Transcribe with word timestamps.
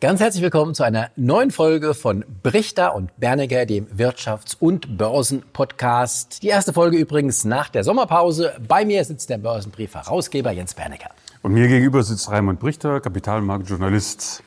Ganz 0.00 0.20
herzlich 0.20 0.44
willkommen 0.44 0.74
zu 0.74 0.84
einer 0.84 1.10
neuen 1.16 1.50
Folge 1.50 1.92
von 1.92 2.24
Brichter 2.44 2.94
und 2.94 3.10
Bernecker, 3.18 3.66
dem 3.66 3.88
Wirtschafts- 3.88 4.56
und 4.60 4.96
Börsenpodcast. 4.96 6.40
Die 6.44 6.46
erste 6.46 6.72
Folge 6.72 6.96
übrigens 6.96 7.44
nach 7.44 7.68
der 7.68 7.82
Sommerpause. 7.82 8.52
Bei 8.68 8.84
mir 8.84 9.04
sitzt 9.04 9.28
der 9.28 9.38
Börsenbrief-Herausgeber 9.38 10.52
Jens 10.52 10.74
Bernecker. 10.74 11.10
Und 11.42 11.52
mir 11.52 11.66
gegenüber 11.66 12.04
sitzt 12.04 12.30
Raimund 12.30 12.60
Brichter, 12.60 13.00
Kapitalmarktjournalist. 13.00 14.44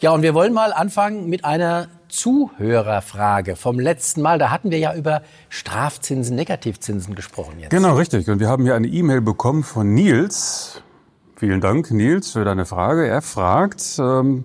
Ja, 0.00 0.10
und 0.10 0.22
wir 0.22 0.34
wollen 0.34 0.52
mal 0.52 0.72
anfangen 0.72 1.28
mit 1.28 1.44
einer 1.44 1.86
Zuhörerfrage 2.08 3.54
vom 3.54 3.78
letzten 3.78 4.20
Mal. 4.20 4.40
Da 4.40 4.50
hatten 4.50 4.72
wir 4.72 4.80
ja 4.80 4.96
über 4.96 5.22
Strafzinsen, 5.48 6.34
Negativzinsen 6.34 7.14
gesprochen 7.14 7.60
jetzt. 7.60 7.70
Genau, 7.70 7.94
richtig. 7.94 8.28
Und 8.28 8.40
wir 8.40 8.48
haben 8.48 8.64
hier 8.64 8.74
eine 8.74 8.88
E-Mail 8.88 9.20
bekommen 9.20 9.62
von 9.62 9.94
Nils. 9.94 10.82
Vielen 11.42 11.60
Dank, 11.60 11.90
Nils, 11.90 12.30
für 12.30 12.44
deine 12.44 12.66
Frage. 12.66 13.04
Er 13.04 13.20
fragt, 13.20 13.98
ähm, 13.98 14.44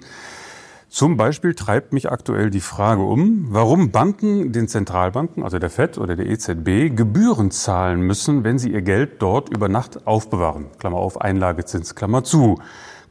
zum 0.89 1.15
Beispiel 1.15 1.53
treibt 1.53 1.93
mich 1.93 2.11
aktuell 2.11 2.49
die 2.49 2.59
Frage 2.59 3.03
um, 3.03 3.45
warum 3.51 3.91
Banken 3.91 4.51
den 4.51 4.67
Zentralbanken, 4.67 5.43
also 5.43 5.59
der 5.59 5.69
FED 5.69 5.99
oder 5.99 6.15
der 6.15 6.25
EZB, 6.25 6.95
Gebühren 6.95 7.51
zahlen 7.51 8.01
müssen, 8.01 8.43
wenn 8.43 8.57
sie 8.57 8.71
ihr 8.71 8.81
Geld 8.81 9.21
dort 9.21 9.49
über 9.49 9.69
Nacht 9.69 10.07
aufbewahren. 10.07 10.71
Klammer 10.79 10.97
auf, 10.97 11.21
Einlagezins, 11.21 11.93
Klammer 11.93 12.23
zu. 12.23 12.57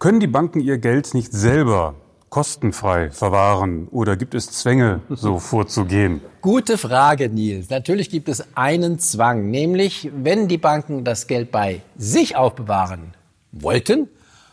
Können 0.00 0.19
die 0.19 0.27
Banken 0.27 0.59
ihr 0.59 0.78
Geld 0.78 1.14
nicht 1.14 1.33
selber 1.33 1.95
kostenfrei 2.28 3.12
verwahren 3.12 3.87
oder 3.92 4.16
gibt 4.16 4.34
es 4.34 4.50
Zwänge, 4.50 5.03
so 5.11 5.39
vorzugehen? 5.39 6.23
Gute 6.41 6.77
Frage, 6.77 7.28
Nils. 7.28 7.70
Natürlich 7.70 8.11
gibt 8.11 8.28
es 8.28 8.42
einen 8.56 8.98
Zwang, 8.98 9.48
nämlich 9.48 10.11
wenn 10.12 10.48
die 10.48 10.59
Banken 10.59 11.05
das 11.05 11.28
Geld 11.28 11.53
bei 11.53 11.83
sich 11.97 12.34
aufbewahren, 12.34 13.14
wollten, 13.62 14.09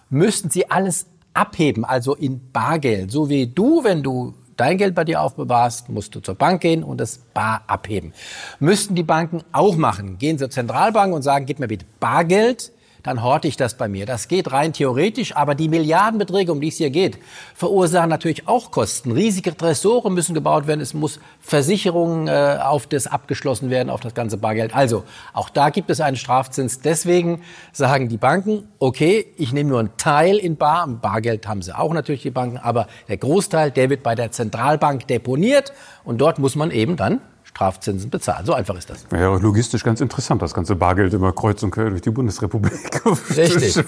müssten 0.09 0.49
sie 0.49 0.69
alles 0.69 1.07
abheben, 1.33 1.85
also 1.85 2.15
in 2.15 2.51
Bargeld. 2.51 3.11
So 3.11 3.29
wie 3.29 3.47
du, 3.47 3.83
wenn 3.83 4.03
du 4.03 4.33
dein 4.57 4.77
Geld 4.77 4.95
bei 4.95 5.03
dir 5.03 5.21
aufbewahrst, 5.21 5.89
musst 5.89 6.13
du 6.15 6.19
zur 6.19 6.35
Bank 6.35 6.61
gehen 6.61 6.83
und 6.83 6.99
das 6.99 7.19
bar 7.33 7.63
abheben. 7.67 8.13
Müssten 8.59 8.95
die 8.95 9.03
Banken 9.03 9.43
auch 9.51 9.75
machen. 9.75 10.17
Gehen 10.17 10.37
zur 10.37 10.49
Zentralbank 10.49 11.13
und 11.13 11.21
sagen, 11.21 11.45
gib 11.45 11.59
mir 11.59 11.67
bitte 11.67 11.85
Bargeld 11.99 12.72
dann 13.03 13.21
horte 13.21 13.47
ich 13.47 13.57
das 13.57 13.75
bei 13.75 13.87
mir. 13.87 14.05
Das 14.05 14.29
geht 14.29 14.51
rein 14.51 14.73
theoretisch, 14.73 15.35
aber 15.35 15.55
die 15.55 15.67
Milliardenbeträge, 15.67 16.51
um 16.51 16.61
die 16.61 16.69
es 16.69 16.77
hier 16.77 16.89
geht, 16.89 17.19
verursachen 17.53 18.09
natürlich 18.09 18.47
auch 18.47 18.71
Kosten. 18.71 19.11
Riesige 19.11 19.55
Tresore 19.55 20.09
müssen 20.09 20.33
gebaut 20.33 20.67
werden, 20.67 20.79
es 20.79 20.93
muss 20.93 21.19
Versicherungen 21.41 22.27
äh, 22.27 22.59
auf 22.63 22.87
das 22.87 23.07
abgeschlossen 23.07 23.69
werden, 23.69 23.89
auf 23.89 23.99
das 23.99 24.13
ganze 24.13 24.37
Bargeld. 24.37 24.73
Also 24.73 25.03
auch 25.33 25.49
da 25.49 25.69
gibt 25.69 25.89
es 25.89 25.99
einen 25.99 26.15
Strafzins. 26.15 26.79
Deswegen 26.79 27.41
sagen 27.73 28.07
die 28.07 28.17
Banken, 28.17 28.67
okay, 28.79 29.27
ich 29.37 29.51
nehme 29.51 29.69
nur 29.69 29.79
einen 29.79 29.97
Teil 29.97 30.37
in 30.37 30.55
Bar, 30.55 30.87
Bargeld 30.87 31.47
haben 31.47 31.61
sie 31.61 31.77
auch 31.77 31.93
natürlich 31.93 32.21
die 32.21 32.31
Banken, 32.31 32.57
aber 32.57 32.87
der 33.09 33.17
Großteil, 33.17 33.71
der 33.71 33.89
wird 33.89 34.03
bei 34.03 34.15
der 34.15 34.31
Zentralbank 34.31 35.07
deponiert 35.07 35.73
und 36.05 36.19
dort 36.19 36.39
muss 36.39 36.55
man 36.55 36.71
eben 36.71 36.95
dann 36.95 37.19
Strafzinsen 37.53 38.09
bezahlen. 38.09 38.45
So 38.45 38.53
einfach 38.53 38.75
ist 38.75 38.89
das. 38.89 39.05
Ja, 39.11 39.35
logistisch 39.35 39.83
ganz 39.83 40.01
interessant, 40.01 40.41
das 40.41 40.53
ganze 40.53 40.75
Bargeld 40.75 41.13
immer 41.13 41.31
kreuz 41.31 41.61
und 41.61 41.71
quer 41.71 41.89
durch 41.89 42.01
die 42.01 42.09
Bundesrepublik. 42.09 42.73
Richtig. 43.37 43.85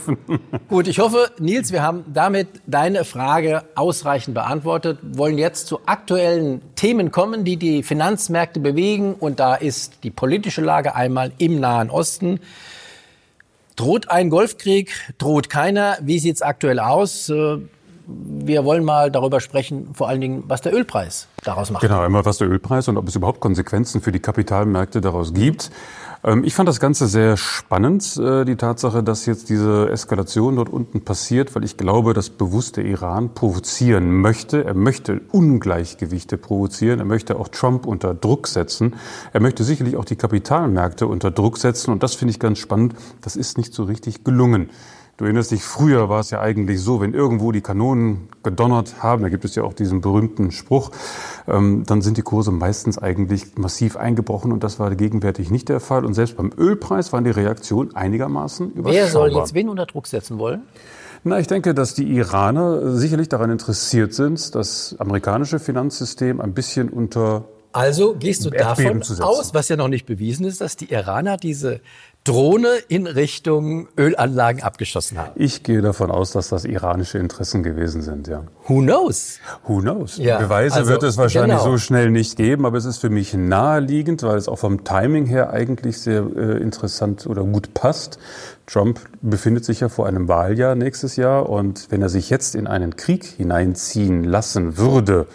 Gut, 0.70 0.88
ich 0.88 1.00
hoffe, 1.00 1.32
Nils, 1.40 1.72
wir 1.72 1.82
haben 1.82 2.06
damit 2.14 2.48
deine 2.68 3.06
Frage 3.06 3.64
ausreichend 3.74 4.36
beantwortet, 4.36 5.00
wollen 5.02 5.40
jetzt 5.40 5.68
zu 5.68 5.80
aktuellen 5.88 6.62
Themen 6.76 7.12
kommen, 7.12 7.44
die 7.44 7.58
die 7.58 7.82
Finanzmärkte 7.82 8.60
bewegen. 8.60 9.16
Und 9.16 9.40
da 9.40 9.56
ist 9.56 10.04
die 10.04 10.12
politische 10.12 10.62
Lage 10.62 10.94
einmal 10.96 11.32
im 11.40 11.60
Nahen 11.60 11.90
Osten. 11.90 12.40
Droht 13.76 14.12
ein 14.12 14.30
Golfkrieg? 14.30 14.94
Droht 15.18 15.50
keiner? 15.50 15.98
Wie 16.02 16.20
sieht 16.20 16.36
es 16.36 16.42
aktuell 16.42 16.80
aus? 16.80 17.32
Wir 18.08 18.66
wollen 18.66 18.84
mal 18.84 19.10
darüber 19.12 19.40
sprechen, 19.40 19.94
vor 19.94 20.08
allen 20.08 20.22
Dingen, 20.22 20.44
was 20.48 20.62
der 20.62 20.74
Ölpreis 20.74 21.28
daraus 21.44 21.72
macht. 21.72 21.82
Genau, 21.82 22.02
einmal 22.02 22.26
was 22.26 22.38
der 22.38 22.50
Ölpreis 22.50 22.88
und 22.88 22.98
ob 22.98 23.08
es 23.08 23.16
überhaupt 23.16 23.40
Konsequenzen 23.40 24.02
für 24.02 24.12
die 24.12 24.20
Kapitalmärkte 24.20 25.02
daraus 25.02 25.34
gibt. 25.34 25.72
Ähm, 26.26 26.44
ich 26.44 26.56
fand 26.56 26.68
das 26.68 26.80
Ganze 26.80 27.08
sehr 27.08 27.38
spannend, 27.38 28.18
äh, 28.18 28.46
die 28.46 28.56
Tatsache, 28.56 29.04
dass 29.04 29.26
jetzt 29.26 29.50
diese 29.50 29.90
Eskalation 29.90 30.56
dort 30.56 30.70
unten 30.70 31.02
passiert, 31.02 31.56
weil 31.56 31.64
ich 31.64 31.78
glaube, 31.78 32.14
dass 32.14 32.30
bewusst 32.30 32.78
der 32.78 32.86
Iran 32.86 33.34
provozieren 33.34 34.12
möchte. 34.12 34.66
Er 34.66 34.74
möchte 34.74 35.22
Ungleichgewichte 35.32 36.38
provozieren. 36.38 37.00
Er 37.00 37.06
möchte 37.06 37.40
auch 37.40 37.48
Trump 37.48 37.86
unter 37.86 38.14
Druck 38.14 38.48
setzen. 38.48 38.96
Er 39.34 39.42
möchte 39.42 39.64
sicherlich 39.64 39.96
auch 39.98 40.06
die 40.06 40.16
Kapitalmärkte 40.16 41.08
unter 41.08 41.32
Druck 41.32 41.58
setzen. 41.58 41.92
Und 41.92 42.02
das 42.02 42.16
finde 42.16 42.32
ich 42.32 42.40
ganz 42.40 42.58
spannend. 42.58 42.96
Das 43.22 43.36
ist 43.36 43.58
nicht 43.58 43.74
so 43.74 43.84
richtig 43.84 44.24
gelungen. 44.24 44.70
Du 45.18 45.24
erinnerst 45.24 45.52
dich, 45.52 45.64
früher 45.64 46.10
war 46.10 46.20
es 46.20 46.30
ja 46.32 46.42
eigentlich 46.42 46.82
so, 46.82 47.00
wenn 47.00 47.14
irgendwo 47.14 47.54
die 47.54 47.62
Kanonen 47.62 48.28
gedonnert 48.44 48.96
haben, 49.02 49.24
da 49.24 49.30
gibt 49.30 49.46
es 49.46 49.56
ja 49.56 49.64
auch 49.64 49.72
diesen 49.72 50.02
berühmten 50.02 50.52
Spruch, 50.52 50.92
ähm, 51.48 51.84
dann 51.86 52.02
sind 52.02 52.18
die 52.18 52.22
Kurse 52.22 52.52
meistens 52.52 52.98
eigentlich 52.98 53.58
massiv 53.58 53.96
eingebrochen 53.96 54.52
und 54.52 54.62
das 54.62 54.78
war 54.78 54.94
gegenwärtig 54.94 55.52
nicht 55.52 55.70
der 55.70 55.80
Fall. 55.80 56.04
Und 56.04 56.16
selbst 56.16 56.36
beim 56.36 56.52
Ölpreis 56.58 57.14
waren 57.14 57.24
die 57.24 57.32
Reaktionen 57.32 57.96
einigermaßen 57.96 58.72
überschaubar. 58.72 58.94
Wer 58.94 59.08
soll 59.08 59.32
jetzt 59.32 59.54
wen 59.54 59.70
unter 59.70 59.86
Druck 59.86 60.08
setzen 60.08 60.38
wollen? 60.38 60.64
Na, 61.24 61.40
ich 61.40 61.48
denke, 61.48 61.74
dass 61.74 61.94
die 61.94 62.12
Iraner 62.14 62.96
sicherlich 62.96 63.30
daran 63.30 63.50
interessiert 63.50 64.14
sind, 64.14 64.54
das 64.54 64.98
amerikanische 65.00 65.60
Finanzsystem 65.60 66.42
ein 66.42 66.54
bisschen 66.54 66.90
unter 66.90 67.46
also 67.72 68.16
gehst 68.16 68.46
du 68.46 68.52
davon 68.52 69.04
aus, 69.20 69.54
was 69.54 69.68
ja 69.68 69.76
noch 69.76 69.90
nicht 69.90 70.06
bewiesen 70.06 70.46
ist, 70.46 70.62
dass 70.62 70.78
die 70.78 70.94
Iraner 70.94 71.36
diese 71.36 71.82
Drohne 72.26 72.70
in 72.88 73.06
Richtung 73.06 73.88
Ölanlagen 73.98 74.64
abgeschossen 74.64 75.20
haben. 75.20 75.32
Ich 75.36 75.62
gehe 75.62 75.84
davon 75.84 76.10
aus, 76.10 76.32
dass 76.32 76.50
das 76.50 76.66
iranische 76.66 77.20
Interessen 77.20 77.62
gewesen 77.62 78.02
sind, 78.02 78.28
ja. 78.28 78.44
Who 78.68 78.82
knows? 78.82 79.40
Who 79.68 79.80
knows? 79.82 80.18
Ja, 80.18 80.40
Beweise 80.40 80.78
also, 80.78 80.90
wird 80.90 81.04
es 81.04 81.18
wahrscheinlich 81.18 81.60
genau. 81.60 81.72
so 81.72 81.78
schnell 81.78 82.10
nicht 82.10 82.36
geben, 82.36 82.66
aber 82.66 82.80
es 82.80 82.86
ist 82.86 82.98
für 82.98 83.12
mich 83.12 83.36
naheliegend, 83.36 84.24
weil 84.24 84.38
es 84.38 84.48
auch 84.48 84.58
vom 84.58 84.84
Timing 84.84 85.28
her 85.28 85.52
eigentlich 85.52 86.02
sehr 86.02 86.26
äh, 86.36 86.58
interessant 86.58 87.28
oder 87.28 87.44
gut 87.44 87.76
passt. 87.76 88.18
Trump 88.66 89.00
befindet 89.22 89.64
sich 89.64 89.82
ja 89.82 89.90
vor 89.90 90.08
einem 90.08 90.28
Wahljahr 90.28 90.74
nächstes 90.74 91.18
Jahr 91.18 91.48
und 91.48 91.92
wenn 91.92 92.02
er 92.02 92.10
sich 92.10 92.32
jetzt 92.32 92.56
in 92.56 92.66
einen 92.66 92.96
Krieg 92.96 93.24
hineinziehen 93.24 94.24
lassen 94.24 94.78
würde, 94.80 95.28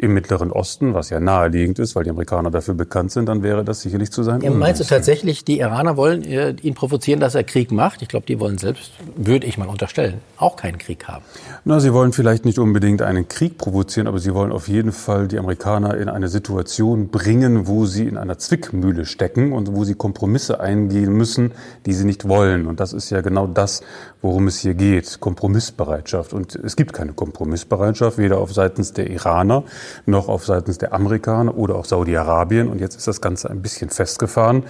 im 0.00 0.14
Mittleren 0.14 0.50
Osten, 0.50 0.94
was 0.94 1.10
ja 1.10 1.20
naheliegend 1.20 1.78
ist, 1.78 1.94
weil 1.94 2.04
die 2.04 2.10
Amerikaner 2.10 2.50
dafür 2.50 2.72
bekannt 2.72 3.12
sind, 3.12 3.28
dann 3.28 3.42
wäre 3.42 3.64
das 3.64 3.82
sicherlich 3.82 4.10
zu 4.10 4.22
sein. 4.22 4.40
Ja, 4.40 4.50
meinst 4.50 4.80
du 4.80 4.84
tatsächlich, 4.84 5.44
die 5.44 5.60
Iraner 5.60 5.98
wollen 5.98 6.24
äh, 6.24 6.54
ihn 6.62 6.74
provozieren, 6.74 7.20
dass 7.20 7.34
er 7.34 7.44
Krieg 7.44 7.70
macht? 7.70 8.00
Ich 8.00 8.08
glaube, 8.08 8.24
die 8.24 8.40
wollen 8.40 8.56
selbst, 8.56 8.92
würde 9.16 9.46
ich 9.46 9.58
mal 9.58 9.68
unterstellen, 9.68 10.20
auch 10.38 10.56
keinen 10.56 10.78
Krieg 10.78 11.06
haben. 11.06 11.22
Na, 11.66 11.80
sie 11.80 11.92
wollen 11.92 12.14
vielleicht 12.14 12.46
nicht 12.46 12.58
unbedingt 12.58 13.02
einen 13.02 13.28
Krieg 13.28 13.58
provozieren, 13.58 14.06
aber 14.06 14.18
sie 14.18 14.32
wollen 14.32 14.52
auf 14.52 14.68
jeden 14.68 14.92
Fall 14.92 15.28
die 15.28 15.38
Amerikaner 15.38 15.98
in 15.98 16.08
eine 16.08 16.28
Situation 16.28 17.08
bringen, 17.08 17.66
wo 17.66 17.84
sie 17.84 18.06
in 18.06 18.16
einer 18.16 18.38
Zwickmühle 18.38 19.04
stecken 19.04 19.52
und 19.52 19.74
wo 19.74 19.84
sie 19.84 19.94
Kompromisse 19.94 20.60
eingehen 20.60 21.12
müssen, 21.12 21.52
die 21.84 21.92
sie 21.92 22.06
nicht 22.06 22.26
wollen. 22.26 22.66
Und 22.66 22.80
das 22.80 22.94
ist 22.94 23.10
ja 23.10 23.20
genau 23.20 23.46
das, 23.46 23.82
worum 24.22 24.46
es 24.46 24.60
hier 24.60 24.74
geht. 24.74 25.20
Kompromissbereitschaft. 25.20 26.32
Und 26.32 26.54
es 26.54 26.76
gibt 26.76 26.94
keine 26.94 27.12
Kompromissbereitschaft, 27.12 28.16
weder 28.16 28.38
auf 28.38 28.54
seitens 28.54 28.94
der 28.94 29.10
Iraner, 29.10 29.64
noch 30.06 30.28
auf 30.28 30.44
seitens 30.44 30.78
der 30.78 30.92
Amerikaner 30.92 31.56
oder 31.56 31.76
auch 31.76 31.84
Saudi-Arabien. 31.84 32.68
Und 32.68 32.80
jetzt 32.80 32.96
ist 32.96 33.06
das 33.06 33.20
Ganze 33.20 33.50
ein 33.50 33.62
bisschen 33.62 33.90
festgefahren. 33.90 34.64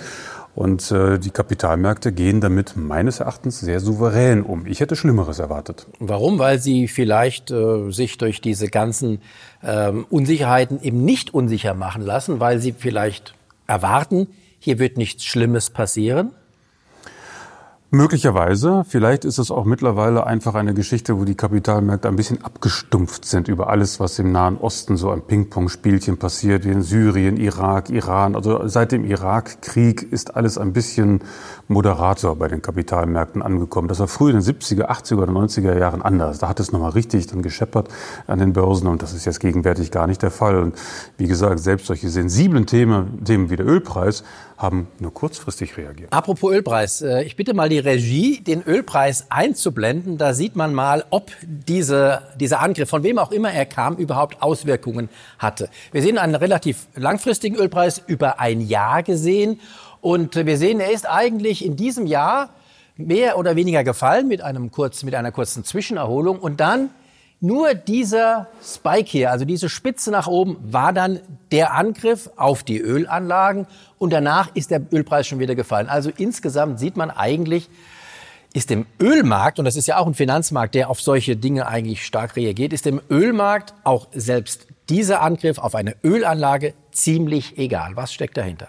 Und 0.54 0.90
äh, 0.90 1.18
die 1.18 1.30
Kapitalmärkte 1.30 2.12
gehen 2.12 2.40
damit 2.40 2.76
meines 2.76 3.20
Erachtens 3.20 3.60
sehr 3.60 3.78
souverän 3.80 4.42
um. 4.42 4.66
Ich 4.66 4.80
hätte 4.80 4.96
Schlimmeres 4.96 5.38
erwartet. 5.38 5.86
Warum? 6.00 6.38
Weil 6.38 6.58
sie 6.58 6.88
vielleicht 6.88 7.50
äh, 7.50 7.90
sich 7.90 8.18
durch 8.18 8.40
diese 8.40 8.66
ganzen 8.66 9.20
ähm, 9.62 10.06
Unsicherheiten 10.10 10.82
eben 10.82 11.04
nicht 11.04 11.32
unsicher 11.32 11.74
machen 11.74 12.02
lassen, 12.02 12.40
weil 12.40 12.58
sie 12.58 12.72
vielleicht 12.72 13.34
erwarten, 13.68 14.26
hier 14.58 14.78
wird 14.78 14.96
nichts 14.96 15.24
Schlimmes 15.24 15.70
passieren. 15.70 16.32
Möglicherweise. 17.92 18.84
Vielleicht 18.86 19.24
ist 19.24 19.38
es 19.38 19.50
auch 19.50 19.64
mittlerweile 19.64 20.24
einfach 20.24 20.54
eine 20.54 20.74
Geschichte, 20.74 21.18
wo 21.18 21.24
die 21.24 21.34
Kapitalmärkte 21.34 22.06
ein 22.06 22.14
bisschen 22.14 22.40
abgestumpft 22.44 23.24
sind 23.24 23.48
über 23.48 23.68
alles, 23.68 23.98
was 23.98 24.16
im 24.20 24.30
Nahen 24.30 24.58
Osten 24.58 24.96
so 24.96 25.10
ein 25.10 25.22
Ping-Pong-Spielchen 25.22 26.16
passiert, 26.16 26.64
wie 26.64 26.70
in 26.70 26.82
Syrien, 26.82 27.36
Irak, 27.36 27.90
Iran. 27.90 28.36
Also 28.36 28.68
seit 28.68 28.92
dem 28.92 29.04
Irakkrieg 29.04 30.04
ist 30.04 30.36
alles 30.36 30.56
ein 30.56 30.72
bisschen 30.72 31.22
moderator 31.66 32.36
bei 32.36 32.46
den 32.46 32.62
Kapitalmärkten 32.62 33.42
angekommen. 33.42 33.88
Das 33.88 33.98
war 33.98 34.06
früher 34.06 34.34
in 34.34 34.40
den 34.40 34.44
70er, 34.44 34.88
80er 34.88 35.22
oder 35.22 35.32
90er 35.32 35.76
Jahren 35.76 36.00
anders. 36.00 36.38
Da 36.38 36.48
hat 36.48 36.60
es 36.60 36.70
nochmal 36.70 36.92
richtig 36.92 37.26
dann 37.26 37.42
gescheppert 37.42 37.88
an 38.28 38.38
den 38.38 38.52
Börsen 38.52 38.86
und 38.86 39.02
das 39.02 39.14
ist 39.14 39.24
jetzt 39.24 39.40
gegenwärtig 39.40 39.90
gar 39.90 40.06
nicht 40.06 40.22
der 40.22 40.30
Fall. 40.30 40.60
Und 40.60 40.76
wie 41.16 41.26
gesagt, 41.26 41.58
selbst 41.58 41.86
solche 41.86 42.08
sensiblen 42.08 42.66
Themen, 42.66 43.24
Themen 43.24 43.50
wie 43.50 43.56
der 43.56 43.66
Ölpreis 43.66 44.22
haben 44.60 44.88
nur 44.98 45.14
kurzfristig 45.14 45.78
reagiert. 45.78 46.12
Apropos 46.12 46.52
Ölpreis, 46.52 47.00
äh, 47.00 47.22
ich 47.22 47.34
bitte 47.34 47.54
mal 47.54 47.70
die 47.70 47.78
Regie, 47.78 48.40
den 48.40 48.62
Ölpreis 48.62 49.26
einzublenden. 49.30 50.18
Da 50.18 50.34
sieht 50.34 50.54
man 50.54 50.74
mal, 50.74 51.04
ob 51.08 51.30
diese, 51.42 52.22
dieser 52.38 52.60
Angriff, 52.60 52.90
von 52.90 53.02
wem 53.02 53.18
auch 53.18 53.32
immer 53.32 53.50
er 53.50 53.64
kam, 53.64 53.96
überhaupt 53.96 54.42
Auswirkungen 54.42 55.08
hatte. 55.38 55.70
Wir 55.92 56.02
sehen 56.02 56.18
einen 56.18 56.34
relativ 56.34 56.88
langfristigen 56.94 57.56
Ölpreis 57.56 58.02
über 58.06 58.38
ein 58.38 58.60
Jahr 58.60 59.02
gesehen. 59.02 59.60
Und 60.02 60.36
wir 60.36 60.58
sehen, 60.58 60.78
er 60.80 60.92
ist 60.92 61.08
eigentlich 61.08 61.64
in 61.64 61.76
diesem 61.76 62.06
Jahr 62.06 62.50
mehr 62.96 63.38
oder 63.38 63.56
weniger 63.56 63.82
gefallen 63.82 64.28
mit, 64.28 64.42
einem 64.42 64.70
kurz, 64.70 65.02
mit 65.04 65.14
einer 65.14 65.32
kurzen 65.32 65.64
Zwischenerholung. 65.64 66.38
Und 66.38 66.60
dann 66.60 66.90
nur 67.40 67.74
dieser 67.74 68.48
Spike 68.62 69.08
hier, 69.08 69.30
also 69.30 69.44
diese 69.44 69.68
Spitze 69.68 70.10
nach 70.10 70.26
oben, 70.26 70.58
war 70.62 70.92
dann 70.92 71.20
der 71.52 71.74
Angriff 71.74 72.30
auf 72.36 72.62
die 72.62 72.78
Ölanlagen 72.78 73.66
und 73.98 74.12
danach 74.12 74.54
ist 74.54 74.70
der 74.70 74.82
Ölpreis 74.92 75.26
schon 75.26 75.38
wieder 75.38 75.54
gefallen. 75.54 75.88
Also 75.88 76.10
insgesamt 76.14 76.78
sieht 76.78 76.96
man 76.96 77.10
eigentlich, 77.10 77.70
ist 78.52 78.68
dem 78.68 78.86
Ölmarkt, 79.00 79.58
und 79.58 79.64
das 79.64 79.76
ist 79.76 79.86
ja 79.86 79.96
auch 79.96 80.06
ein 80.06 80.14
Finanzmarkt, 80.14 80.74
der 80.74 80.90
auf 80.90 81.00
solche 81.00 81.36
Dinge 81.36 81.66
eigentlich 81.66 82.04
stark 82.04 82.36
reagiert, 82.36 82.72
ist 82.72 82.84
dem 82.84 83.00
Ölmarkt 83.08 83.74
auch 83.84 84.08
selbst 84.12 84.66
dieser 84.88 85.22
Angriff 85.22 85.58
auf 85.58 85.74
eine 85.74 85.94
Ölanlage 86.02 86.74
ziemlich 86.90 87.56
egal. 87.58 87.92
Was 87.94 88.12
steckt 88.12 88.36
dahinter? 88.36 88.68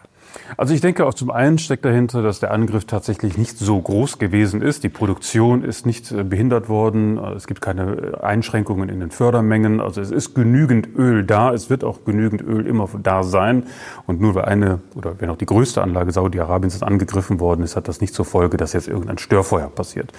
Also 0.57 0.73
ich 0.73 0.81
denke 0.81 1.05
auch 1.05 1.13
zum 1.13 1.31
einen 1.31 1.57
steckt 1.57 1.85
dahinter, 1.85 2.21
dass 2.21 2.39
der 2.39 2.51
Angriff 2.51 2.85
tatsächlich 2.85 3.37
nicht 3.37 3.57
so 3.57 3.79
groß 3.79 4.19
gewesen 4.19 4.61
ist. 4.61 4.83
Die 4.83 4.89
Produktion 4.89 5.63
ist 5.63 5.85
nicht 5.85 6.11
äh, 6.11 6.23
behindert 6.23 6.69
worden. 6.69 7.17
Es 7.17 7.47
gibt 7.47 7.61
keine 7.61 7.95
äh, 7.95 8.21
Einschränkungen 8.21 8.89
in 8.89 8.99
den 8.99 9.11
Fördermengen. 9.11 9.79
Also 9.79 10.01
es 10.01 10.11
ist 10.11 10.35
genügend 10.35 10.89
Öl 10.95 11.23
da. 11.23 11.53
Es 11.53 11.69
wird 11.69 11.83
auch 11.83 12.05
genügend 12.05 12.41
Öl 12.41 12.65
immer 12.67 12.89
da 13.01 13.23
sein. 13.23 13.63
Und 14.07 14.21
nur 14.21 14.35
weil 14.35 14.45
eine 14.45 14.79
oder 14.95 15.15
wenn 15.19 15.29
auch 15.29 15.37
die 15.37 15.45
größte 15.45 15.81
Anlage 15.81 16.11
Saudi-Arabiens 16.11 16.81
angegriffen 16.83 17.39
worden 17.39 17.63
ist, 17.63 17.75
hat 17.75 17.87
das 17.87 18.01
nicht 18.01 18.13
zur 18.13 18.25
Folge, 18.25 18.57
dass 18.57 18.73
jetzt 18.73 18.87
irgendein 18.87 19.17
Störfeuer 19.17 19.69
passiert. 19.69 20.11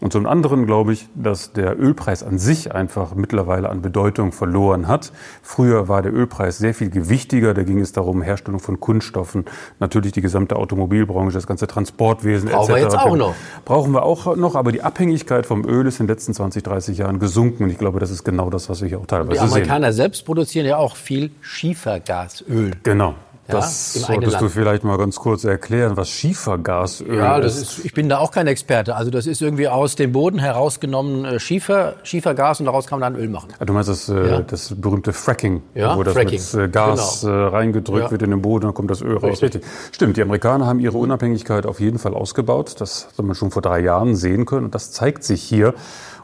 Und 0.00 0.12
zum 0.12 0.26
anderen 0.26 0.66
glaube 0.66 0.92
ich, 0.92 1.08
dass 1.14 1.52
der 1.52 1.78
Ölpreis 1.78 2.22
an 2.22 2.38
sich 2.38 2.74
einfach 2.74 3.14
mittlerweile 3.14 3.68
an 3.68 3.82
Bedeutung 3.82 4.32
verloren 4.32 4.88
hat. 4.88 5.12
Früher 5.42 5.88
war 5.88 6.02
der 6.02 6.12
Ölpreis 6.12 6.58
sehr 6.58 6.74
viel 6.74 6.90
gewichtiger. 6.90 7.54
Da 7.54 7.62
ging 7.62 7.80
es 7.80 7.92
darum, 7.92 8.22
Herstellung 8.22 8.60
von 8.60 8.80
Kunststoffen, 8.80 9.44
natürlich 9.78 10.12
die 10.12 10.20
gesamte 10.20 10.56
Automobilbranche, 10.56 11.34
das 11.34 11.46
ganze 11.46 11.66
Transportwesen 11.66 12.48
Brauchen 12.48 12.76
etc. 12.76 12.76
Brauchen 12.76 12.76
wir 12.76 12.82
jetzt 12.82 12.98
auch 12.98 13.16
noch. 13.16 13.34
Brauchen 13.64 13.92
wir 13.92 14.02
auch 14.02 14.36
noch, 14.36 14.54
aber 14.54 14.72
die 14.72 14.82
Abhängigkeit 14.82 15.46
vom 15.46 15.64
Öl 15.64 15.86
ist 15.86 16.00
in 16.00 16.06
den 16.06 16.14
letzten 16.14 16.34
20, 16.34 16.62
30 16.62 16.98
Jahren 16.98 17.18
gesunken 17.18 17.64
und 17.64 17.70
ich 17.70 17.78
glaube, 17.78 18.00
das 18.00 18.10
ist 18.10 18.24
genau 18.24 18.50
das, 18.50 18.68
was 18.68 18.80
wir 18.80 18.88
hier 18.88 18.98
auch 18.98 19.06
teilweise 19.06 19.38
sehen. 19.38 19.48
Die 19.48 19.52
Amerikaner 19.52 19.92
sehen. 19.92 19.96
selbst 19.96 20.24
produzieren 20.24 20.66
ja 20.66 20.76
auch 20.76 20.96
viel 20.96 21.30
Schiefergasöl. 21.40 22.72
Genau. 22.82 23.14
Das 23.48 23.94
ja, 23.94 24.02
solltest 24.02 24.40
du 24.42 24.50
vielleicht 24.50 24.84
mal 24.84 24.98
ganz 24.98 25.16
kurz 25.16 25.44
erklären, 25.44 25.96
was 25.96 26.10
Schiefergasöl 26.10 27.16
ja, 27.16 27.40
das 27.40 27.56
ist. 27.56 27.82
Ich 27.82 27.94
bin 27.94 28.10
da 28.10 28.18
auch 28.18 28.30
kein 28.30 28.46
Experte. 28.46 28.94
Also 28.94 29.10
das 29.10 29.26
ist 29.26 29.40
irgendwie 29.40 29.68
aus 29.68 29.96
dem 29.96 30.12
Boden 30.12 30.38
herausgenommen 30.38 31.24
äh, 31.24 31.40
Schiefer, 31.40 31.94
Schiefergas 32.02 32.60
und 32.60 32.66
daraus 32.66 32.86
kann 32.86 33.00
man 33.00 33.14
dann 33.14 33.22
Öl 33.22 33.30
machen. 33.30 33.48
Ah, 33.58 33.64
du 33.64 33.72
meinst 33.72 33.88
das, 33.88 34.10
äh, 34.10 34.30
ja. 34.30 34.40
das 34.40 34.74
berühmte 34.76 35.14
Fracking, 35.14 35.62
ja, 35.74 35.96
wo 35.96 36.02
das 36.02 36.12
Fracking. 36.12 36.40
mit 36.40 36.62
äh, 36.62 36.68
Gas 36.68 37.22
genau. 37.22 37.48
reingedrückt 37.48 38.10
wird 38.10 38.20
in 38.20 38.30
den 38.30 38.42
Boden, 38.42 38.66
dann 38.66 38.74
kommt 38.74 38.90
das 38.90 39.00
Öl 39.00 39.16
raus. 39.16 39.40
Richtig. 39.40 39.64
Stimmt, 39.92 40.18
die 40.18 40.22
Amerikaner 40.22 40.66
haben 40.66 40.78
ihre 40.78 40.98
Unabhängigkeit 40.98 41.64
auf 41.64 41.80
jeden 41.80 41.98
Fall 41.98 42.12
ausgebaut. 42.12 42.74
Das 42.78 43.08
hat 43.16 43.24
man 43.24 43.34
schon 43.34 43.50
vor 43.50 43.62
drei 43.62 43.80
Jahren 43.80 44.14
sehen 44.14 44.44
können 44.44 44.66
und 44.66 44.74
das 44.74 44.92
zeigt 44.92 45.24
sich 45.24 45.42
hier. 45.42 45.72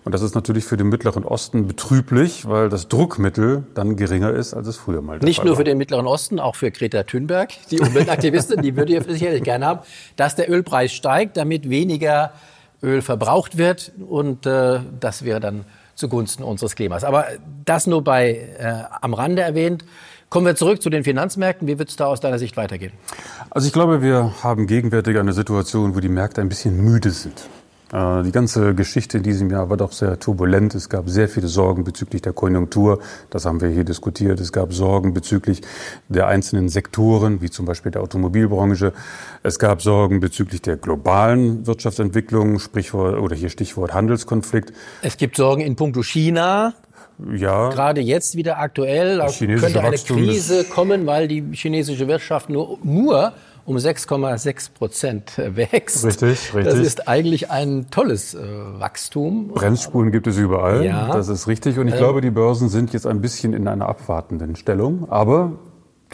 Und 0.05 0.13
das 0.13 0.21
ist 0.21 0.35
natürlich 0.35 0.65
für 0.65 0.77
den 0.77 0.89
Mittleren 0.89 1.25
Osten 1.25 1.67
betrüblich, 1.67 2.47
weil 2.47 2.69
das 2.69 2.89
Druckmittel 2.89 3.65
dann 3.75 3.97
geringer 3.97 4.31
ist, 4.31 4.53
als 4.53 4.67
es 4.67 4.77
früher 4.77 5.01
mal 5.01 5.19
der 5.19 5.27
Nicht 5.27 5.39
Fall 5.39 5.47
nur 5.47 5.57
für 5.57 5.65
den 5.65 5.79
Mittleren 5.79 6.07
Osten, 6.07 6.39
auch 6.39 6.57
für 6.57 6.71
Greta 6.71 7.05
Thunberg, 7.05 7.51
die 7.71 7.81
Umweltaktivistin, 7.81 8.61
die 8.61 8.77
würde 8.77 8.93
ja 8.93 9.03
sicherlich 9.03 9.43
gerne 9.43 9.65
haben, 9.65 9.81
dass 10.17 10.37
der 10.37 10.51
Ölpreis 10.51 10.93
steigt, 10.93 11.39
damit 11.39 11.71
weniger 11.71 12.33
Öl 12.83 13.01
verbraucht 13.01 13.57
wird. 13.57 13.93
Und 14.07 14.45
äh, 14.45 14.81
das 15.01 15.25
wäre 15.25 15.41
dann 15.41 15.65
zugunsten 15.95 16.43
unseres 16.43 16.77
Klimas. 16.77 17.03
Aber 17.03 17.27
das 17.65 17.87
nur 17.87 18.05
bei 18.05 18.49
äh, 18.59 18.83
am 19.01 19.15
Rande 19.15 19.43
erwähnt. 19.43 19.85
Kommen 20.29 20.47
wir 20.47 20.57
zurück 20.57 20.83
zu 20.83 20.91
den 20.91 21.05
Finanzmärkten. 21.05 21.69
Wie 21.69 21.79
wird 21.79 21.89
es 21.89 21.97
da 21.97 22.07
aus 22.07 22.21
deiner 22.21 22.39
Sicht 22.39 22.57
weitergehen? 22.57 22.93
Also 23.51 23.69
ich 23.69 23.73
glaube, 23.73 24.03
wir 24.03 24.35
haben 24.43 24.67
gegenwärtig 24.67 25.17
eine 25.17 25.33
Situation, 25.33 25.95
wo 25.95 26.01
die 26.01 26.09
Märkte 26.09 26.41
ein 26.41 26.49
bisschen 26.49 26.77
müde 26.77 27.11
sind. 27.11 27.49
Äh, 27.95 28.25
die 28.25 28.33
ganze 28.33 28.75
Geschichte 28.75 29.19
in 29.19 29.23
diesem 29.23 29.51
Jahr 29.51 29.71
war 29.71 29.77
doch 29.77 29.93
sehr 29.93 30.19
turbulent. 30.19 30.75
Es 30.75 30.89
gab 30.89 31.09
sehr 31.09 31.29
viele 31.29 31.47
Sorgen 31.47 31.85
bezüglich 31.85 32.23
der 32.23 32.33
Konjunktur. 32.33 32.99
Das 33.31 33.47
haben 33.47 33.61
wir 33.61 33.69
hier 33.69 33.85
diskutiert. 33.85 34.41
Es 34.41 34.53
gab 34.53 34.73
Sorgen 34.73 35.15
bezüglich 35.15 35.61
der 36.09 36.27
einzelnen 36.27 36.69
Sektoren, 36.69 37.41
wie 37.41 37.51
zum 37.51 37.67
Beispiel 37.67 37.93
der 37.93 38.03
Automobilbranche. 38.03 38.93
Es 39.45 39.61
gab 39.61 39.81
Sorgen 39.81 40.19
bezüglich 40.19 40.61
der 40.61 40.77
globalen 40.77 41.67
Wirtschaftsentwicklung, 41.69 42.59
Sprichwort 42.59 43.17
oder 43.21 43.37
hier 43.37 43.49
Stichwort 43.49 43.95
Handelskonflikt. 43.95 44.73
Es 45.03 45.17
gibt 45.17 45.37
Sorgen 45.37 45.63
in 45.63 45.77
puncto 45.77 46.03
China. 46.03 46.75
Ja. 47.33 47.69
Gerade 47.69 48.01
jetzt 48.01 48.35
wieder 48.35 48.59
aktuell. 48.59 49.19
Da 49.19 49.31
könnte 49.31 49.81
eine 49.81 49.97
Krise 49.97 50.65
kommen, 50.65 51.07
weil 51.07 51.29
die 51.29 51.45
chinesische 51.53 52.09
Wirtschaft 52.09 52.51
nur, 52.51 52.79
nur 52.83 53.35
um 53.67 53.77
6,6 53.77 54.73
Prozent 54.73 55.33
wächst. 55.37 56.05
Richtig, 56.05 56.55
richtig. 56.55 56.65
Das 56.65 56.75
ist 56.75 57.09
eigentlich 57.09 57.51
ein 57.51 57.91
tolles 57.91 58.35
äh, 58.35 58.41
Wachstum. 58.79 59.49
Bremsspuren 59.49 60.13
gibt 60.13 60.27
es 60.27 60.37
überall. 60.37 60.85
Ja. 60.85 61.09
Das 61.09 61.29
ist 61.29 61.49
richtig. 61.49 61.79
Und 61.79 61.89
ich 61.89 61.95
ähm, 61.95 62.01
glaube, 62.01 62.21
die 62.21 62.31
Börsen 62.31 62.69
sind 62.69 62.93
jetzt 62.93 63.07
ein 63.07 63.21
bisschen 63.21 63.53
in 63.53 63.67
einer 63.69 63.89
abwartenden 63.89 64.57
Stellung. 64.57 65.11
Aber 65.11 65.53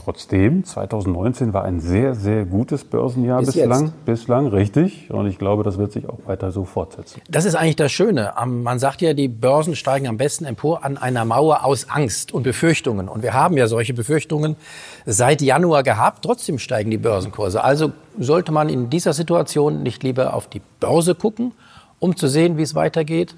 Trotzdem, 0.04 0.64
2019 0.64 1.52
war 1.52 1.64
ein 1.64 1.78
sehr, 1.78 2.14
sehr 2.14 2.46
gutes 2.46 2.84
Börsenjahr 2.84 3.40
Bis 3.40 3.52
bislang. 3.52 3.86
Jetzt. 3.86 4.04
Bislang, 4.06 4.46
richtig. 4.46 5.10
Und 5.10 5.26
ich 5.26 5.38
glaube, 5.38 5.62
das 5.62 5.76
wird 5.76 5.92
sich 5.92 6.08
auch 6.08 6.18
weiter 6.24 6.52
so 6.52 6.64
fortsetzen. 6.64 7.20
Das 7.28 7.44
ist 7.44 7.54
eigentlich 7.54 7.76
das 7.76 7.92
Schöne. 7.92 8.32
Man 8.46 8.78
sagt 8.78 9.02
ja, 9.02 9.12
die 9.12 9.28
Börsen 9.28 9.76
steigen 9.76 10.08
am 10.08 10.16
besten 10.16 10.46
empor 10.46 10.84
an 10.84 10.96
einer 10.96 11.26
Mauer 11.26 11.64
aus 11.64 11.90
Angst 11.90 12.32
und 12.32 12.44
Befürchtungen. 12.44 13.08
Und 13.08 13.22
wir 13.22 13.34
haben 13.34 13.58
ja 13.58 13.66
solche 13.66 13.92
Befürchtungen 13.92 14.56
seit 15.04 15.42
Januar 15.42 15.82
gehabt. 15.82 16.24
Trotzdem 16.24 16.58
steigen 16.58 16.90
die 16.90 16.98
Börsenkurse. 16.98 17.62
Also 17.62 17.92
sollte 18.18 18.52
man 18.52 18.70
in 18.70 18.88
dieser 18.88 19.12
Situation 19.12 19.82
nicht 19.82 20.02
lieber 20.02 20.32
auf 20.32 20.48
die 20.48 20.62
Börse 20.80 21.14
gucken, 21.14 21.52
um 21.98 22.16
zu 22.16 22.26
sehen, 22.26 22.56
wie 22.56 22.62
es 22.62 22.74
weitergeht, 22.74 23.34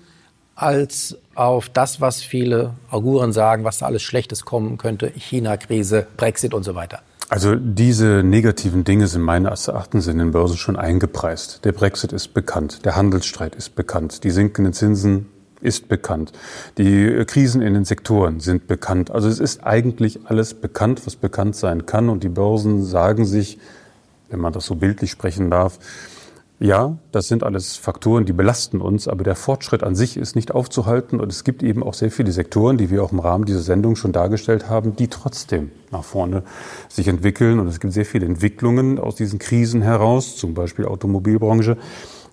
als 0.55 1.17
auf 1.35 1.69
das, 1.69 2.01
was 2.01 2.23
viele 2.23 2.75
Auguren 2.91 3.33
sagen, 3.33 3.65
was 3.65 3.79
da 3.79 3.87
alles 3.87 4.03
Schlechtes 4.03 4.45
kommen 4.45 4.79
könnte, 4.79 5.09
China-Krise, 5.09 6.07
Brexit 6.17 6.55
und 6.55 6.63
so 6.63 6.75
weiter. 6.75 7.01
Also 7.29 7.55
diese 7.55 8.23
negativen 8.23 8.85
Dinge 8.85 9.07
sind 9.07 9.23
meines 9.23 9.67
Erachtens 9.67 10.07
in 10.07 10.19
den 10.19 10.33
Börsen 10.33 10.59
schon 10.59 10.77
eingepreist. 10.77 11.65
Der 11.65 11.73
Brexit 11.73 12.13
ist 12.13 12.35
bekannt, 12.35 12.85
der 12.85 12.95
Handelsstreit 12.95 13.55
ist 13.55 13.75
bekannt, 13.75 14.25
die 14.25 14.31
sinkenden 14.31 14.75
Zinsen 14.75 15.31
ist 15.63 15.89
bekannt, 15.89 16.33
die 16.77 17.25
Krisen 17.27 17.63
in 17.63 17.73
den 17.73 17.87
Sektoren 17.87 18.41
sind 18.41 18.67
bekannt. 18.67 19.11
Also 19.11 19.29
es 19.29 19.41
ist 19.41 19.65
eigentlich 19.65 20.21
alles 20.27 20.53
bekannt, 20.53 21.07
was 21.07 21.17
bekannt 21.17 21.57
sein 21.57 21.87
kann 21.87 22.11
und 22.11 22.23
die 22.23 22.29
Börsen 22.29 22.85
sagen 22.85 23.25
sich, 23.25 23.59
wenn 24.29 24.41
man 24.41 24.53
das 24.53 24.67
so 24.67 24.75
bildlich 24.75 25.11
sprechen 25.11 25.51
darf, 25.51 25.79
ja, 26.59 26.97
das 27.11 27.27
sind 27.27 27.43
alles 27.43 27.77
Faktoren, 27.77 28.25
die 28.25 28.33
belasten 28.33 28.81
uns, 28.81 29.09
aber 29.09 29.25
der 29.25 29.35
Fortschritt 29.35 29.83
an 29.83 29.97
sich 29.97 30.17
ist 30.17 30.37
nicht 30.37 30.53
aufzuhalten 30.53 31.19
und 31.21 31.33
es 31.33 31.43
gibt 31.43 31.63
eben 31.63 31.83
auch 31.83 31.95
sehr 31.95 32.11
viele 32.11 32.31
Sektoren, 32.31 32.79
die 32.79 32.89
wir 32.89 33.03
auch 33.03 33.11
im 33.11 33.19
Rahmen 33.19 33.45
dieser 33.45 33.63
Sendung 33.63 33.97
schon 33.97 34.13
dargestellt 34.13 34.69
haben, 34.69 34.94
die 34.94 35.09
trotzdem 35.09 35.73
nach 35.91 36.05
vorne 36.05 36.44
sich 36.89 37.09
entwickeln 37.09 37.59
und 37.59 37.67
es 37.67 37.81
gibt 37.81 37.93
sehr 37.93 38.06
viele 38.06 38.27
Entwicklungen 38.27 39.01
aus 39.01 39.17
diesen 39.17 39.41
Krisen 39.41 39.82
heraus, 39.82 40.37
zum 40.37 40.55
Beispiel 40.55 40.87
Automobilbranche. 40.87 41.77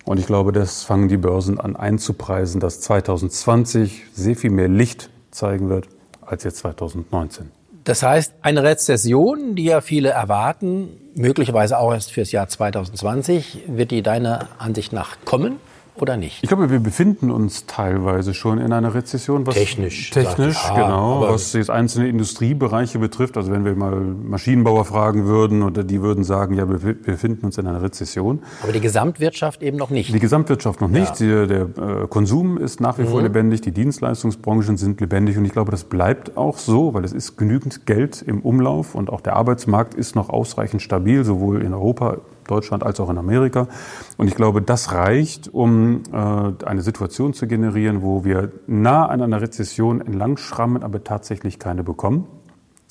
Und 0.04 0.18
ich 0.18 0.26
glaube, 0.26 0.52
das 0.52 0.84
fangen 0.84 1.08
die 1.08 1.16
Börsen 1.16 1.60
an 1.60 1.76
einzupreisen, 1.76 2.60
dass 2.60 2.80
2020 2.80 4.04
sehr 4.14 4.36
viel 4.36 4.50
mehr 4.50 4.68
Licht 4.68 5.10
zeigen 5.30 5.68
wird 5.68 5.88
als 6.20 6.44
jetzt 6.44 6.58
2019. 6.58 7.59
Das 7.84 8.02
heißt, 8.02 8.34
eine 8.42 8.62
Rezession, 8.62 9.54
die 9.54 9.64
ja 9.64 9.80
viele 9.80 10.10
erwarten, 10.10 10.88
möglicherweise 11.14 11.78
auch 11.78 11.92
erst 11.92 12.12
fürs 12.12 12.30
Jahr 12.32 12.48
2020, 12.48 13.64
wird 13.68 13.90
die 13.90 14.02
deiner 14.02 14.48
Ansicht 14.58 14.92
nach 14.92 15.16
kommen? 15.24 15.56
Oder 16.02 16.16
nicht? 16.16 16.42
Ich 16.42 16.48
glaube, 16.48 16.70
wir 16.70 16.80
befinden 16.80 17.30
uns 17.30 17.66
teilweise 17.66 18.34
schon 18.34 18.58
in 18.58 18.72
einer 18.72 18.94
Rezession. 18.94 19.46
Was 19.46 19.54
technisch. 19.54 20.10
Technisch, 20.10 20.62
ja, 20.68 20.74
genau. 20.74 21.22
Was 21.22 21.52
jetzt 21.52 21.70
einzelne 21.70 22.08
Industriebereiche 22.08 22.98
betrifft. 22.98 23.36
Also 23.36 23.52
wenn 23.52 23.64
wir 23.64 23.74
mal 23.74 23.96
Maschinenbauer 23.96 24.84
fragen 24.84 25.26
würden 25.26 25.62
oder 25.62 25.84
die 25.84 26.02
würden 26.02 26.24
sagen, 26.24 26.54
ja, 26.54 26.68
wir 26.68 26.94
befinden 26.94 27.46
uns 27.46 27.58
in 27.58 27.66
einer 27.66 27.82
Rezession. 27.82 28.40
Aber 28.62 28.72
die 28.72 28.80
Gesamtwirtschaft 28.80 29.62
eben 29.62 29.76
noch 29.76 29.90
nicht. 29.90 30.12
Die 30.14 30.18
Gesamtwirtschaft 30.18 30.80
noch 30.80 30.88
nicht. 30.88 31.20
Ja. 31.20 31.46
Der, 31.46 31.66
der, 31.66 32.02
äh, 32.02 32.06
Konsum 32.08 32.58
ist 32.58 32.80
nach 32.80 32.98
wie 32.98 33.02
mhm. 33.02 33.08
vor 33.08 33.22
lebendig. 33.22 33.60
Die 33.60 33.72
Dienstleistungsbranchen 33.72 34.76
sind 34.76 35.00
lebendig. 35.00 35.36
Und 35.36 35.44
ich 35.44 35.52
glaube, 35.52 35.70
das 35.70 35.84
bleibt 35.84 36.36
auch 36.36 36.58
so, 36.58 36.94
weil 36.94 37.04
es 37.04 37.12
ist 37.12 37.36
genügend 37.36 37.86
Geld 37.86 38.22
im 38.22 38.40
Umlauf 38.40 38.94
und 38.94 39.10
auch 39.10 39.20
der 39.20 39.36
Arbeitsmarkt 39.36 39.94
ist 39.94 40.16
noch 40.16 40.28
ausreichend 40.28 40.82
stabil, 40.82 41.24
sowohl 41.24 41.62
in 41.62 41.74
Europa 41.74 42.18
Deutschland 42.50 42.82
als 42.82 43.00
auch 43.00 43.08
in 43.10 43.18
Amerika. 43.18 43.68
Und 44.16 44.28
ich 44.28 44.34
glaube, 44.34 44.62
das 44.62 44.92
reicht, 44.92 45.48
um 45.48 46.02
äh, 46.12 46.64
eine 46.64 46.82
Situation 46.82 47.32
zu 47.32 47.46
generieren, 47.46 48.02
wo 48.02 48.24
wir 48.24 48.52
nah 48.66 49.06
an 49.06 49.22
einer 49.22 49.40
Rezession 49.40 50.00
entlang 50.00 50.36
schrammen, 50.36 50.82
aber 50.82 51.04
tatsächlich 51.04 51.58
keine 51.58 51.84
bekommen. 51.84 52.26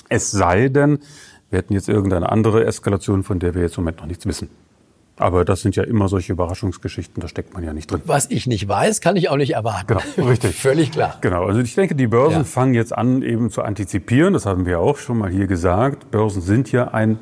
Es 0.10 0.32
sei 0.32 0.70
denn, 0.70 1.00
wir 1.50 1.60
hätten 1.60 1.74
jetzt 1.74 1.90
irgendeine 1.90 2.32
andere 2.32 2.66
Eskalation, 2.66 3.24
von 3.24 3.40
der 3.40 3.54
wir 3.54 3.62
jetzt 3.62 3.78
im 3.78 3.84
Moment 3.84 4.00
noch 4.00 4.08
nichts 4.08 4.26
wissen. 4.26 4.50
Aber 5.20 5.44
das 5.44 5.62
sind 5.62 5.76
ja 5.76 5.84
immer 5.84 6.08
solche 6.08 6.32
Überraschungsgeschichten, 6.32 7.20
da 7.20 7.28
steckt 7.28 7.54
man 7.54 7.62
ja 7.62 7.74
nicht 7.74 7.92
drin. 7.92 8.02
Was 8.06 8.32
ich 8.32 8.48
nicht 8.48 8.68
weiß, 8.70 9.02
kann 9.02 9.18
ich 9.18 9.30
auch 9.30 9.36
nicht 9.36 9.54
erwarten. 9.54 9.88
Genau, 9.88 10.30
richtig. 10.30 10.56
Völlig 10.62 10.92
klar. 10.92 11.18
Genau, 11.20 11.44
also 11.44 11.60
ich 11.60 11.76
denke, 11.76 11.94
die 11.94 12.08
Börsen 12.08 12.40
ja. 12.40 12.44
fangen 12.46 12.74
jetzt 12.74 12.98
an, 12.98 13.22
eben 13.22 13.50
zu 13.50 13.62
antizipieren. 13.62 14.34
Das 14.34 14.46
haben 14.46 14.66
wir 14.66 14.80
auch 14.80 14.98
schon 14.98 15.18
mal 15.18 15.30
hier 15.30 15.48
gesagt. 15.48 16.10
Börsen 16.10 16.42
sind 16.42 16.72
ja 16.72 16.88
ein 16.90 17.20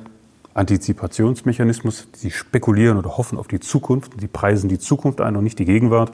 Antizipationsmechanismus. 0.57 2.07
Sie 2.13 2.31
spekulieren 2.31 2.97
oder 2.97 3.17
hoffen 3.17 3.37
auf 3.37 3.47
die 3.47 3.59
Zukunft. 3.59 4.13
Sie 4.19 4.27
preisen 4.27 4.69
die 4.69 4.79
Zukunft 4.79 5.21
ein 5.21 5.35
und 5.35 5.43
nicht 5.43 5.59
die 5.59 5.65
Gegenwart. 5.65 6.11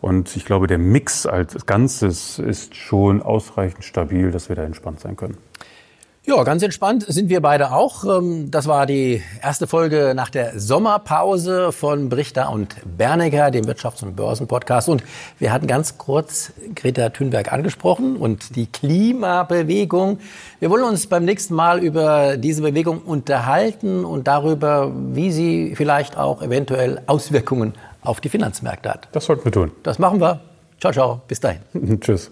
Und 0.00 0.36
ich 0.36 0.44
glaube, 0.44 0.66
der 0.66 0.78
Mix 0.78 1.26
als 1.26 1.66
Ganzes 1.66 2.38
ist 2.38 2.76
schon 2.76 3.22
ausreichend 3.22 3.84
stabil, 3.84 4.30
dass 4.30 4.48
wir 4.48 4.56
da 4.56 4.62
entspannt 4.62 5.00
sein 5.00 5.16
können. 5.16 5.38
Ja, 6.26 6.42
ganz 6.42 6.62
entspannt 6.62 7.04
sind 7.06 7.28
wir 7.28 7.42
beide 7.42 7.70
auch. 7.70 8.04
Ähm, 8.06 8.50
das 8.50 8.66
war 8.66 8.86
die 8.86 9.22
erste 9.42 9.66
Folge 9.66 10.14
nach 10.16 10.30
der 10.30 10.58
Sommerpause 10.58 11.70
von 11.70 12.08
Brichter 12.08 12.50
und 12.50 12.76
Bernecker, 12.96 13.50
dem 13.50 13.66
Wirtschafts- 13.66 14.02
und 14.02 14.16
Börsenpodcast. 14.16 14.88
Und 14.88 15.04
wir 15.38 15.52
hatten 15.52 15.66
ganz 15.66 15.98
kurz 15.98 16.54
Greta 16.74 17.10
Thunberg 17.10 17.52
angesprochen 17.52 18.16
und 18.16 18.56
die 18.56 18.64
Klimabewegung. 18.64 20.18
Wir 20.60 20.70
wollen 20.70 20.84
uns 20.84 21.06
beim 21.08 21.26
nächsten 21.26 21.54
Mal 21.54 21.84
über 21.84 22.38
diese 22.38 22.62
Bewegung 22.62 23.02
unterhalten 23.02 24.06
und 24.06 24.26
darüber, 24.26 24.92
wie 24.94 25.30
sie 25.30 25.74
vielleicht 25.76 26.16
auch 26.16 26.40
eventuell 26.40 27.02
Auswirkungen 27.06 27.74
auf 28.00 28.22
die 28.22 28.30
Finanzmärkte 28.30 28.88
hat. 28.88 29.08
Das 29.12 29.26
sollten 29.26 29.44
wir 29.44 29.52
tun. 29.52 29.72
Das 29.82 29.98
machen 29.98 30.22
wir. 30.22 30.40
Ciao, 30.80 30.90
ciao. 30.90 31.20
Bis 31.28 31.40
dahin. 31.40 31.60
Tschüss. 32.00 32.30